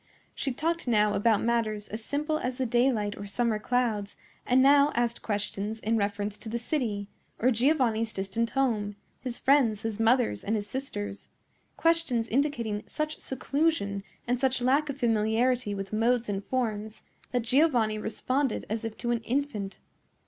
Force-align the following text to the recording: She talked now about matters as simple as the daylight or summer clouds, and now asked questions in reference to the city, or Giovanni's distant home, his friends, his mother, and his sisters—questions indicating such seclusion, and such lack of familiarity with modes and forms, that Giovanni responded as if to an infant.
She 0.33 0.51
talked 0.51 0.87
now 0.87 1.13
about 1.13 1.43
matters 1.43 1.87
as 1.89 2.03
simple 2.03 2.39
as 2.39 2.57
the 2.57 2.65
daylight 2.65 3.15
or 3.15 3.27
summer 3.27 3.59
clouds, 3.59 4.17
and 4.47 4.59
now 4.59 4.91
asked 4.95 5.21
questions 5.21 5.77
in 5.79 5.95
reference 5.95 6.39
to 6.39 6.49
the 6.49 6.57
city, 6.57 7.07
or 7.37 7.51
Giovanni's 7.51 8.11
distant 8.11 8.49
home, 8.49 8.95
his 9.19 9.37
friends, 9.39 9.83
his 9.83 9.99
mother, 9.99 10.33
and 10.43 10.55
his 10.55 10.65
sisters—questions 10.65 12.27
indicating 12.29 12.83
such 12.87 13.19
seclusion, 13.19 14.01
and 14.25 14.39
such 14.39 14.59
lack 14.59 14.89
of 14.89 14.97
familiarity 14.97 15.75
with 15.75 15.93
modes 15.93 16.29
and 16.29 16.43
forms, 16.45 17.03
that 17.31 17.43
Giovanni 17.43 17.99
responded 17.99 18.65
as 18.71 18.83
if 18.83 18.97
to 18.97 19.11
an 19.11 19.19
infant. 19.19 19.77